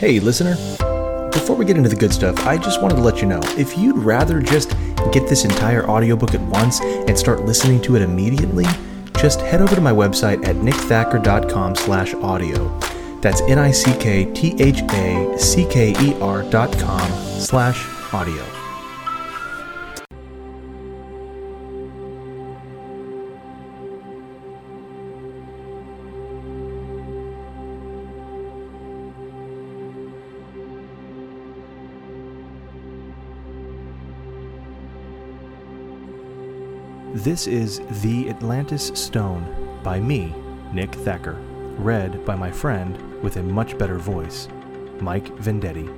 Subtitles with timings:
[0.00, 0.56] Hey, listener.
[1.30, 3.76] Before we get into the good stuff, I just wanted to let you know if
[3.76, 4.70] you'd rather just
[5.12, 8.64] get this entire audiobook at once and start listening to it immediately,
[9.18, 12.80] just head over to my website at nickthacker.com slash audio.
[13.20, 18.59] That's N-I-C-K-T-H-A-C-K-E-R dot com slash audio.
[37.14, 40.32] This is The Atlantis Stone by me,
[40.72, 41.34] Nick Thacker,
[41.76, 44.46] read by my friend with a much better voice,
[45.00, 45.88] Mike Vendetti.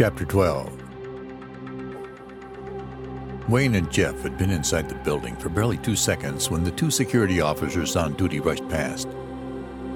[0.00, 0.72] Chapter 12
[3.50, 6.90] Wayne and Jeff had been inside the building for barely two seconds when the two
[6.90, 9.10] security officers on duty rushed past.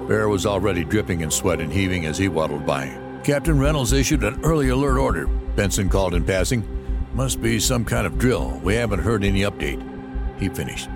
[0.07, 2.95] Bear was already dripping in sweat and heaving as he waddled by.
[3.23, 6.63] Captain Reynolds issued an early alert order, Benson called in passing.
[7.15, 8.61] Must be some kind of drill.
[8.63, 9.81] We haven't heard any update.
[10.39, 10.87] He finished.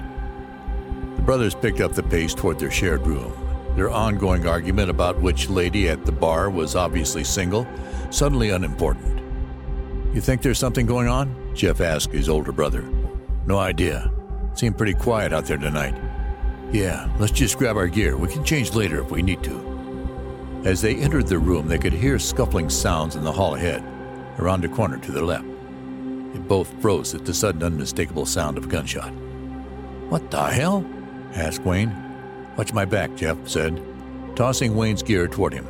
[1.15, 3.48] The brothers picked up the pace toward their shared room.
[3.79, 7.65] Their ongoing argument about which lady at the bar was obviously single
[8.09, 9.21] suddenly unimportant.
[10.13, 11.53] You think there's something going on?
[11.55, 12.81] Jeff asked his older brother.
[13.45, 14.11] No idea.
[14.53, 15.95] Seemed pretty quiet out there tonight.
[16.73, 18.17] Yeah, let's just grab our gear.
[18.17, 20.61] We can change later if we need to.
[20.65, 23.81] As they entered the room, they could hear scuffling sounds in the hall ahead,
[24.39, 25.47] around a corner to their left.
[26.33, 29.13] They both froze at the sudden, unmistakable sound of a gunshot.
[30.09, 30.85] What the hell?
[31.33, 32.08] asked Wayne.
[32.59, 33.81] Watch my back, Jeff said,
[34.35, 35.65] tossing Wayne's gear toward him.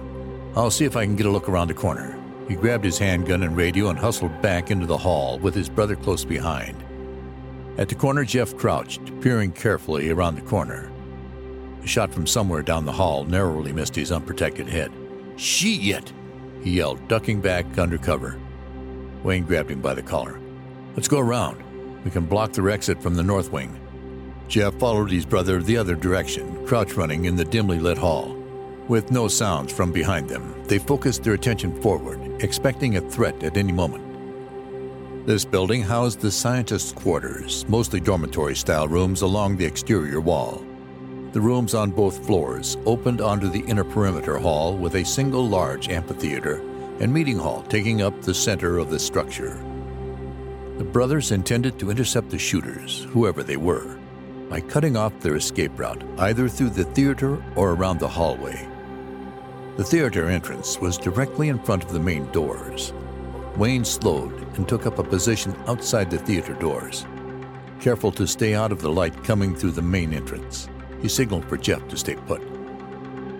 [0.56, 2.20] I'll see if I can get a look around the corner.
[2.48, 5.96] He grabbed his handgun and radio and hustled back into the hall with his brother
[5.96, 6.84] close behind.
[7.78, 10.92] At the corner, Jeff crouched, peering carefully around the corner.
[11.84, 14.92] A shot from somewhere down the hall narrowly missed his unprotected head.
[15.36, 16.12] Shit!
[16.64, 18.40] He yelled, ducking back under cover.
[19.22, 20.40] Wayne grabbed him by the collar.
[20.96, 21.64] Let's go around.
[22.04, 23.80] We can block their exit from the north wing.
[24.50, 28.36] Jeff followed his brother the other direction, crouch running in the dimly lit hall.
[28.88, 33.58] With no sounds from behind them, they focused their attention forward, expecting a threat at
[33.58, 35.28] any moment.
[35.28, 40.66] This building housed the scientists' quarters, mostly dormitory style rooms along the exterior wall.
[41.31, 45.90] The rooms on both floors opened onto the inner perimeter hall with a single large
[45.90, 46.64] amphitheater
[47.00, 49.64] and meeting hall taking up the center of the structure.
[50.80, 53.99] The brothers intended to intercept the shooters, whoever they were,
[54.50, 58.68] by cutting off their escape route either through the theater or around the hallway.
[59.78, 62.92] The theater entrance was directly in front of the main doors.
[63.56, 67.06] Wayne slowed and took up a position outside the theater doors.
[67.80, 70.68] Careful to stay out of the light coming through the main entrance,
[71.02, 72.42] he signaled for Jeff to stay put.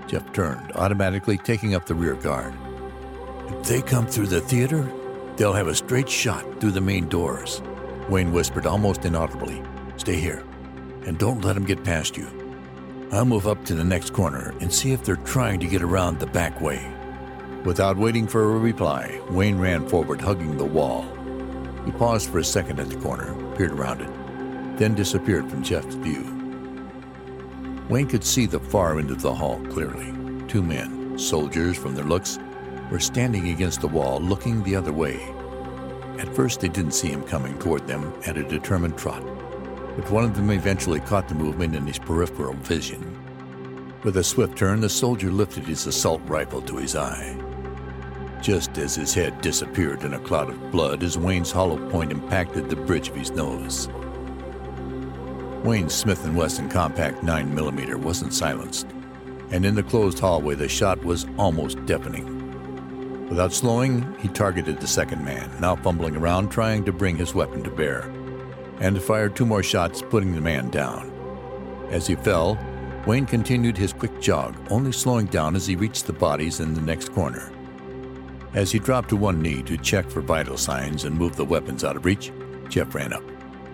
[0.08, 2.54] Jeff turned, automatically taking up the rear guard.
[3.50, 4.90] If they come through the theater,
[5.36, 7.62] they'll have a straight shot through the main doors.
[8.08, 9.62] Wayne whispered almost inaudibly,
[9.98, 10.44] Stay here,
[11.06, 12.28] and don't let them get past you.
[13.12, 16.20] I'll move up to the next corner and see if they're trying to get around
[16.20, 16.94] the back way.
[17.66, 21.04] Without waiting for a reply, Wayne ran forward, hugging the wall.
[21.86, 25.96] He paused for a second at the corner, peered around it, then disappeared from Jeff's
[25.96, 26.24] view.
[27.90, 30.14] Wayne could see the far end of the hall clearly.
[30.48, 32.38] Two men, soldiers from their looks,
[32.92, 35.20] were standing against the wall, looking the other way.
[36.20, 39.24] At first, they didn't see him coming toward them at a determined trot
[40.00, 43.18] but one of them eventually caught the movement in his peripheral vision.
[44.04, 47.38] With a swift turn, the soldier lifted his assault rifle to his eye.
[48.42, 52.70] Just as his head disappeared in a cloud of blood as Wayne's hollow point impacted
[52.70, 53.90] the bridge of his nose.
[55.66, 58.88] Wayne's Smith & Wesson compact 9mm wasn't silenced,
[59.52, 63.28] and in the closed hallway the shot was almost deafening.
[63.28, 67.62] Without slowing, he targeted the second man, now fumbling around trying to bring his weapon
[67.64, 68.10] to bear
[68.80, 71.12] and fired two more shots, putting the man down.
[71.90, 72.58] As he fell,
[73.06, 76.82] Wayne continued his quick jog, only slowing down as he reached the bodies in the
[76.82, 77.52] next corner.
[78.54, 81.84] As he dropped to one knee to check for vital signs and move the weapons
[81.84, 82.32] out of reach,
[82.68, 83.24] Jeff ran up,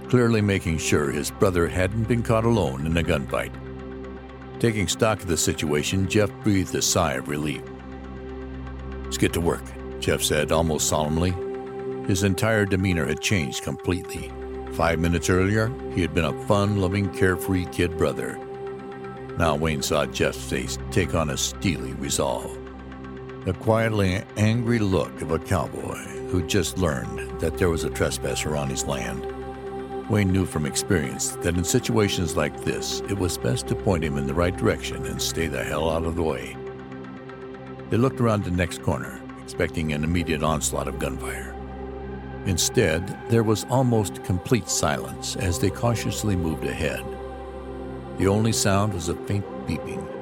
[0.08, 3.54] clearly making sure his brother hadn't been caught alone in a gunfight.
[4.60, 7.62] Taking stock of the situation, Jeff breathed a sigh of relief.
[9.04, 9.64] Let's get to work,
[10.00, 11.34] Jeff said almost solemnly.
[12.08, 14.32] His entire demeanor had changed completely.
[14.76, 18.38] Five minutes earlier, he had been a fun loving, carefree kid brother.
[19.38, 22.52] Now Wayne saw Jeff's face take on a steely resolve.
[23.46, 25.96] The quietly angry look of a cowboy
[26.28, 29.26] who just learned that there was a trespasser on his land.
[30.10, 34.18] Wayne knew from experience that in situations like this, it was best to point him
[34.18, 36.58] in the right direction and stay the hell out of the way.
[37.90, 41.55] They looked around the next corner, expecting an immediate onslaught of gunfire.
[42.46, 47.04] Instead, there was almost complete silence as they cautiously moved ahead.
[48.18, 50.15] The only sound was a faint beeping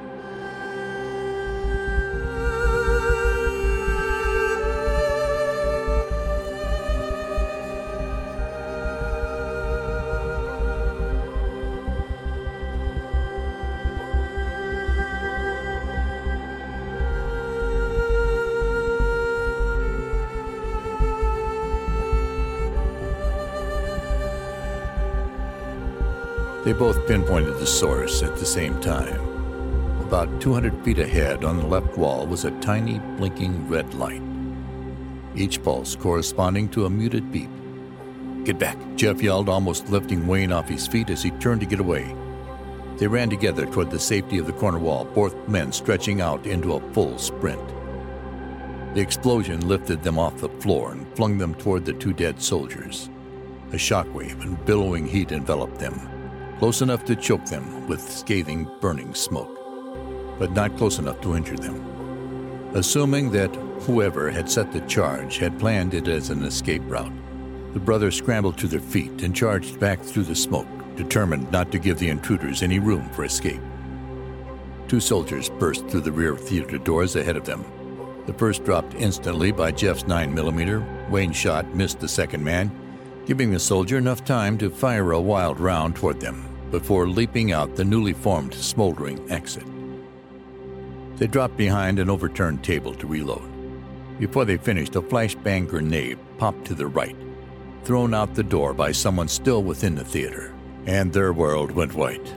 [26.64, 29.20] They both pinpointed the source at the same time.
[30.00, 34.22] About 200 feet ahead on the left wall was a tiny blinking red light,
[35.34, 37.50] each pulse corresponding to a muted beep.
[38.44, 41.80] Get back, Jeff yelled, almost lifting Wayne off his feet as he turned to get
[41.80, 42.16] away.
[42.96, 46.74] They ran together toward the safety of the corner wall, both men stretching out into
[46.74, 47.60] a full sprint.
[48.94, 53.10] The explosion lifted them off the floor and flung them toward the two dead soldiers.
[53.72, 56.13] A shockwave and billowing heat enveloped them
[56.58, 59.58] close enough to choke them with scathing, burning smoke,
[60.38, 62.70] but not close enough to injure them.
[62.74, 67.12] Assuming that whoever had set the charge had planned it as an escape route,
[67.72, 71.78] the brothers scrambled to their feet and charged back through the smoke, determined not to
[71.78, 73.60] give the intruders any room for escape.
[74.86, 77.64] Two soldiers burst through the rear theater doors ahead of them.
[78.26, 81.10] The first dropped instantly by Jeff's 9mm.
[81.10, 82.70] Wayne's shot missed the second man,
[83.26, 87.76] giving the soldier enough time to fire a wild round toward them before leaping out
[87.76, 89.64] the newly formed smoldering exit.
[91.16, 93.48] They dropped behind an overturned table to reload.
[94.18, 97.16] Before they finished, a flashbang grenade popped to the right,
[97.84, 100.52] thrown out the door by someone still within the theater,
[100.86, 102.34] and their world went white.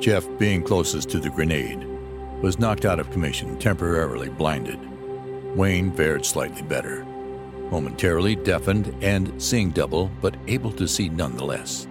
[0.00, 1.84] Jeff, being closest to the grenade,
[2.40, 4.78] was knocked out of commission, temporarily blinded.
[5.56, 7.06] Wayne fared slightly better
[7.70, 11.86] momentarily deafened and seeing double, but able to see nonetheless.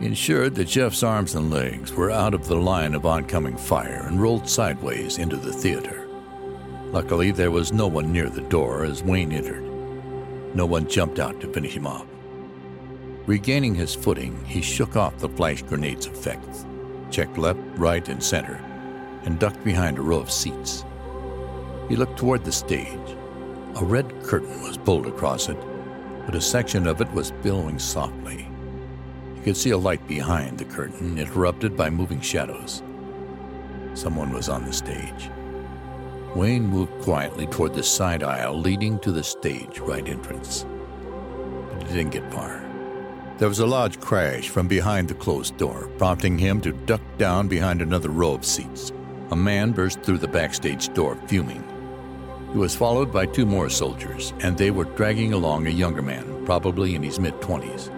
[0.00, 4.20] Ensured that Jeff's arms and legs were out of the line of oncoming fire and
[4.20, 6.06] rolled sideways into the theater.
[6.92, 9.64] Luckily, there was no one near the door as Wayne entered.
[10.54, 12.06] No one jumped out to finish him off.
[13.26, 16.64] Regaining his footing, he shook off the flash grenade's effects,
[17.10, 18.56] checked left, right, and center,
[19.24, 20.84] and ducked behind a row of seats.
[21.88, 23.16] He looked toward the stage
[23.76, 25.58] a red curtain was pulled across it,
[26.24, 28.48] but a section of it was billowing softly.
[29.36, 32.82] You could see a light behind the curtain, interrupted by moving shadows.
[33.92, 35.30] Someone was on the stage.
[36.34, 40.64] Wayne moved quietly toward the side aisle leading to the stage right entrance.
[41.70, 42.62] But he didn't get far.
[43.36, 47.46] There was a large crash from behind the closed door, prompting him to duck down
[47.46, 48.92] behind another row of seats.
[49.32, 51.62] A man burst through the backstage door, fuming.
[52.56, 56.42] He was followed by two more soldiers, and they were dragging along a younger man,
[56.46, 57.90] probably in his mid 20s.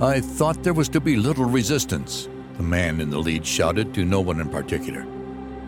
[0.00, 4.04] I thought there was to be little resistance, the man in the lead shouted to
[4.04, 5.04] no one in particular.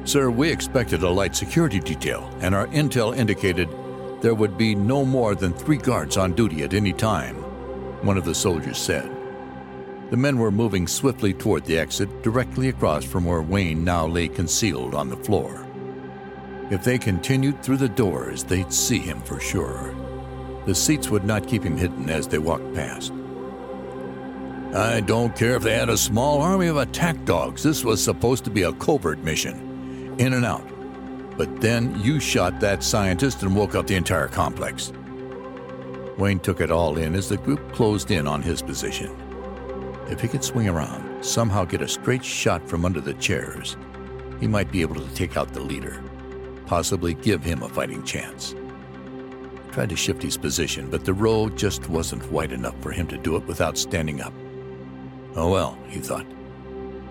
[0.05, 3.69] Sir, we expected a light security detail, and our intel indicated
[4.21, 7.35] there would be no more than three guards on duty at any time,
[8.07, 9.11] one of the soldiers said.
[10.11, 14.29] The men were moving swiftly toward the exit, directly across from where Wayne now lay
[14.29, 15.66] concealed on the floor.
[16.69, 19.95] If they continued through the doors, they'd see him for sure.
[20.67, 23.13] The seats would not keep him hidden as they walked past.
[24.75, 27.63] I don't care if they had a small army of attack dogs.
[27.63, 30.17] This was supposed to be a covert mission.
[30.19, 30.67] In and out.
[31.39, 34.93] But then you shot that scientist and woke up the entire complex.
[36.19, 39.17] Wayne took it all in as the group closed in on his position.
[40.09, 43.77] If he could swing around, somehow get a straight shot from under the chairs,
[44.41, 46.03] he might be able to take out the leader
[46.67, 48.55] possibly give him a fighting chance.
[49.65, 53.07] He tried to shift his position, but the road just wasn't wide enough for him
[53.09, 54.33] to do it without standing up.
[55.35, 56.27] Oh well, he thought.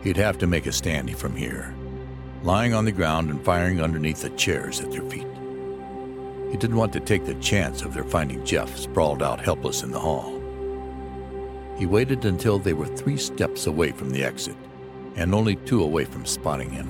[0.04, 1.74] He'd have to make a stand from here,
[2.44, 5.28] lying on the ground and firing underneath the chairs at their feet.
[6.52, 9.92] He didn't want to take the chance of their finding Jeff sprawled out helpless in
[9.92, 10.42] the hall.
[11.78, 14.56] He waited until they were three steps away from the exit,
[15.16, 16.88] and only two away from spotting him.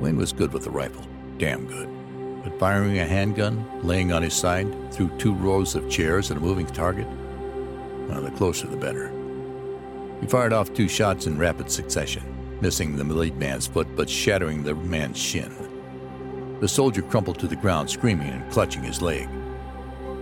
[0.00, 1.04] Wayne was good with the rifle,
[1.38, 1.88] damn good.
[2.42, 6.40] But firing a handgun, laying on his side, through two rows of chairs at a
[6.40, 7.06] moving target,
[8.08, 9.10] well, the closer the better.
[10.20, 12.22] He fired off two shots in rapid succession,
[12.60, 15.54] missing the lead man's foot but shattering the man's shin.
[16.60, 19.28] The soldier crumpled to the ground, screaming and clutching his leg.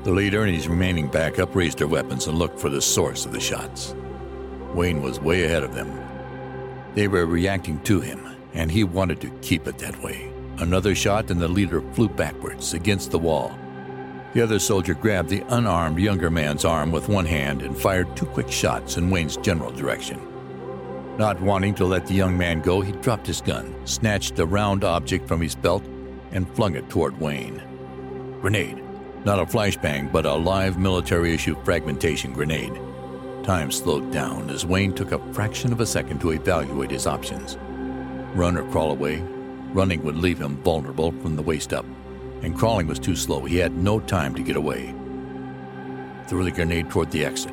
[0.02, 3.33] The leader and his remaining backup raised their weapons and looked for the source of
[3.33, 3.94] the shots.
[4.75, 6.00] Wayne was way ahead of them.
[6.94, 8.21] They were reacting to him,
[8.52, 10.33] and he wanted to keep it that way.
[10.58, 13.56] Another shot, and the leader flew backwards against the wall.
[14.34, 18.26] The other soldier grabbed the unarmed younger man's arm with one hand and fired two
[18.26, 20.20] quick shots in Wayne's general direction.
[21.18, 24.82] Not wanting to let the young man go, he dropped his gun, snatched a round
[24.82, 25.84] object from his belt,
[26.32, 27.62] and flung it toward Wayne.
[28.40, 28.82] Grenade.
[29.25, 32.78] Not a flashbang, but a live military issue fragmentation grenade.
[33.44, 37.56] Time slowed down as Wayne took a fraction of a second to evaluate his options.
[38.34, 39.23] Run or crawl away?
[39.74, 41.84] Running would leave him vulnerable from the waist up,
[42.42, 43.44] and crawling was too slow.
[43.44, 44.94] He had no time to get away.
[46.28, 47.52] Threw the grenade toward the exit.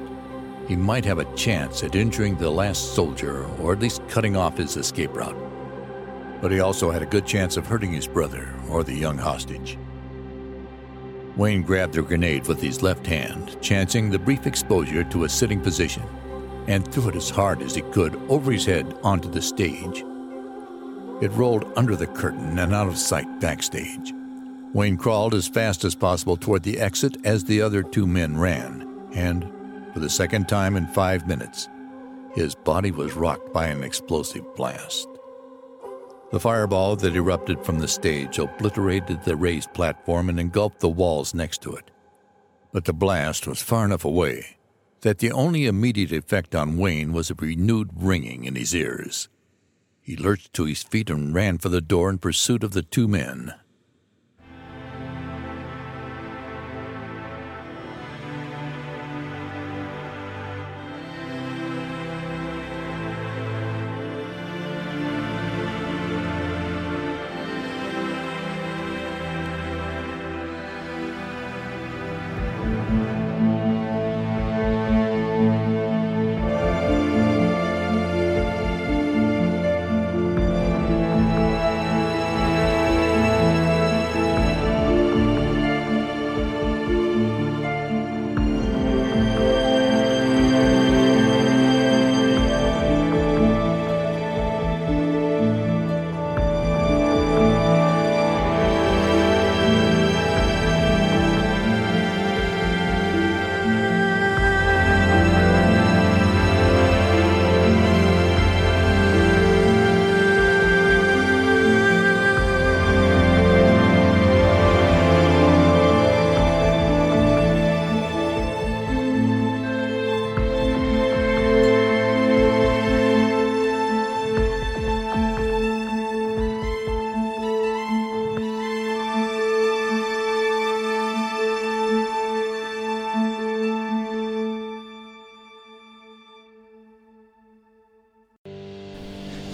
[0.68, 4.58] He might have a chance at injuring the last soldier or at least cutting off
[4.58, 5.36] his escape route.
[6.42, 9.80] But he also had a good chance of hurting his brother or the young hostage.
[11.36, 15.60] Wayne grabbed the grenade with his left hand, chancing the brief exposure to a sitting
[15.60, 16.04] position,
[16.68, 20.04] and threw it as hard as he could over his head onto the stage.
[21.22, 24.12] It rolled under the curtain and out of sight backstage.
[24.74, 29.10] Wayne crawled as fast as possible toward the exit as the other two men ran,
[29.14, 29.44] and,
[29.94, 31.70] for the second time in five minutes,
[32.34, 35.08] his body was rocked by an explosive blast.
[36.32, 41.34] The fireball that erupted from the stage obliterated the raised platform and engulfed the walls
[41.34, 41.92] next to it.
[42.72, 44.58] But the blast was far enough away
[45.02, 49.28] that the only immediate effect on Wayne was a renewed ringing in his ears.
[50.02, 53.08] He lurched to his feet and ran for the door in pursuit of the two
[53.08, 53.54] men.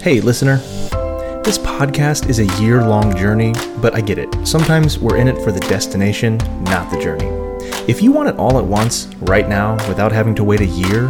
[0.08, 0.56] Hey, listener.
[1.44, 4.34] This podcast is a year long journey, but I get it.
[4.48, 7.26] Sometimes we're in it for the destination, not the journey.
[7.86, 11.08] If you want it all at once, right now, without having to wait a year,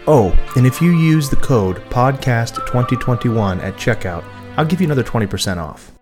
[0.06, 4.24] Oh, and if you use the code podcast2021 at checkout,
[4.56, 5.97] I'll give you another 20% off.